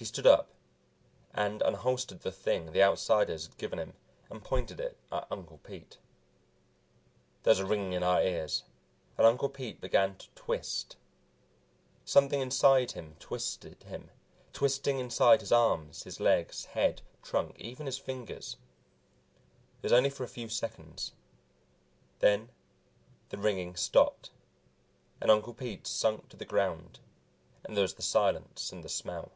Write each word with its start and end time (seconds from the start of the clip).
He 0.00 0.04
stood 0.04 0.28
up 0.28 0.46
and 1.34 1.60
unholstered 1.60 2.20
the 2.20 2.30
thing 2.30 2.70
the 2.70 2.84
Outsiders 2.84 3.48
had 3.48 3.58
given 3.58 3.80
him 3.80 3.94
and 4.30 4.44
pointed 4.44 4.78
it 4.78 4.96
at 5.10 5.26
Uncle 5.28 5.58
Pete. 5.58 5.98
There 7.42 7.50
was 7.50 7.58
a 7.58 7.66
ringing 7.66 7.94
in 7.94 8.04
our 8.04 8.22
ears 8.22 8.62
and 9.16 9.26
Uncle 9.26 9.48
Pete 9.48 9.80
began 9.80 10.14
to 10.14 10.30
twist. 10.36 10.94
Something 12.04 12.40
inside 12.40 12.92
him 12.92 13.16
twisted 13.18 13.82
him, 13.82 14.12
twisting 14.52 15.00
inside 15.00 15.40
his 15.40 15.50
arms, 15.50 16.04
his 16.04 16.20
legs, 16.20 16.66
head, 16.66 17.02
trunk, 17.20 17.58
even 17.58 17.86
his 17.86 17.98
fingers. 17.98 18.56
It 19.82 19.86
was 19.86 19.92
only 19.92 20.10
for 20.10 20.22
a 20.22 20.28
few 20.28 20.48
seconds. 20.48 21.10
Then 22.20 22.50
the 23.30 23.36
ringing 23.36 23.74
stopped, 23.74 24.30
and 25.20 25.28
Uncle 25.28 25.54
Pete 25.54 25.88
sunk 25.88 26.28
to 26.28 26.36
the 26.36 26.44
ground, 26.44 27.00
and 27.64 27.76
there 27.76 27.82
was 27.82 27.94
the 27.94 28.02
silence 28.02 28.70
and 28.70 28.84
the 28.84 28.88
smell. 28.88 29.32